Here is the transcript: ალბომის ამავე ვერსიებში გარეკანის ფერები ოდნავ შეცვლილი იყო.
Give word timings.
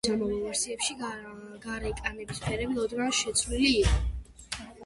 ალბომის 0.09 0.21
ამავე 0.21 0.45
ვერსიებში 0.45 0.95
გარეკანის 1.65 2.43
ფერები 2.47 2.81
ოდნავ 2.87 3.15
შეცვლილი 3.23 3.73
იყო. 3.87 4.67